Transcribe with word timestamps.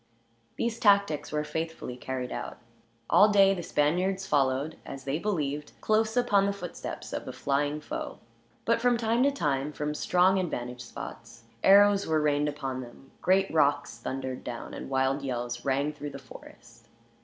These 0.55 0.79
tactics 0.79 1.31
were 1.31 1.43
faithfully 1.43 1.95
carried 1.95 2.31
out. 2.31 2.57
All 3.07 3.29
day 3.29 3.53
the 3.53 3.61
Spaniards 3.61 4.25
followed, 4.25 4.79
as 4.83 5.03
they 5.03 5.19
believed, 5.19 5.73
close 5.79 6.17
upon 6.17 6.47
the 6.47 6.53
footsteps 6.53 7.13
of 7.13 7.25
the 7.25 7.31
flying 7.31 7.79
foe; 7.81 8.17
but 8.65 8.81
from 8.81 8.97
time 8.97 9.21
to 9.21 9.29
time, 9.31 9.71
from 9.71 9.93
strong 9.93 10.39
advantage 10.39 10.81
spots, 10.81 11.43
arrows 11.63 12.07
were 12.07 12.19
rained 12.19 12.49
upon 12.49 12.81
them, 12.81 13.11
great 13.21 13.53
rocks 13.53 13.99
thundered 13.99 14.43
down, 14.43 14.73
and 14.73 14.89
wild 14.89 15.21
yells 15.21 15.63
rang 15.65 15.93
through 15.93 16.09
the 16.09 16.17
forest. 16.17 16.87